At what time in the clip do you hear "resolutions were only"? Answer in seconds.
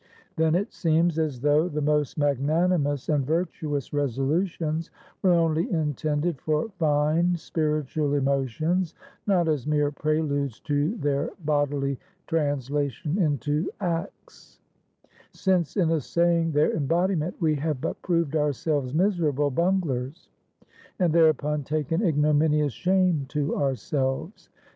3.93-5.71